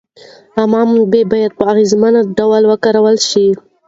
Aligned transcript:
عامه 0.57 0.79
منابع 0.91 1.21
باید 1.31 1.51
په 1.59 1.63
اغېزمن 1.71 2.13
ډول 2.37 2.63
وکارول 2.71 3.17
شي. 3.29 3.47